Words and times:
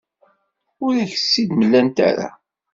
Ur 0.85 0.93
ak-tt-id-mlant 1.03 1.97
ara. 2.09 2.29